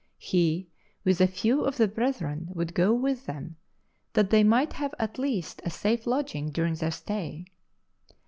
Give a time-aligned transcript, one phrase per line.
[0.17, 0.67] He,
[1.05, 3.57] with a few of the brethren, would go with them,
[4.13, 7.45] that they might have at least a safe lodging during their stay.